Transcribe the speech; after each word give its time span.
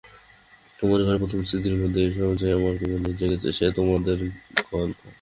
তোমাদের 0.79 1.05
ঘরের 1.05 1.21
প্রথম 1.23 1.39
স্মৃতির 1.43 1.79
মধ্যে 1.81 2.01
সব 2.09 2.31
চেয়ে 2.31 2.51
যেটা 2.51 2.57
আমার 2.59 2.73
মনে 2.93 3.11
জাগছে 3.19 3.49
সে 3.57 3.65
তোমাদের 3.77 4.17
গোয়ালঘর। 4.61 5.07